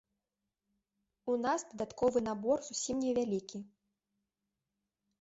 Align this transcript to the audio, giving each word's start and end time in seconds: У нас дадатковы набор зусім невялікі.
У 1.33 1.35
нас 1.43 1.61
дадатковы 1.75 2.19
набор 2.31 2.57
зусім 2.71 2.95
невялікі. 3.05 3.65